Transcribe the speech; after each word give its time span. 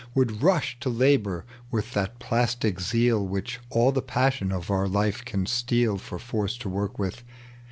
Would 0.15 0.41
rush 0.41 0.79
to 0.79 0.89
labor 0.89 1.45
with 1.69 1.93
that 1.93 2.17
plastic 2.17 2.79
zeal 2.81 3.23
Which 3.23 3.59
all 3.69 3.91
the 3.91 4.01
passion 4.01 4.51
of 4.51 4.71
our 4.71 4.87
life 4.87 5.23
can 5.23 5.45
steal 5.45 5.99
For 5.99 6.17
force 6.17 6.57
to 6.57 6.69
work 6.69 6.97
with. 6.97 7.21